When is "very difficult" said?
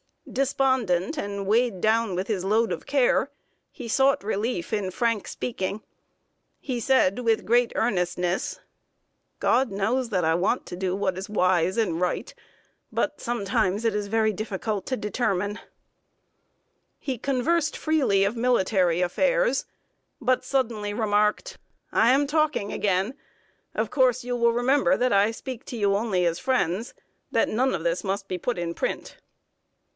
14.07-14.85